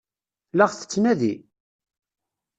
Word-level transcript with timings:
La 0.57 0.65
ɣ-tettnadi? 0.69 1.33